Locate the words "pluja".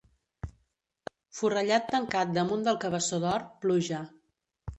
3.67-4.03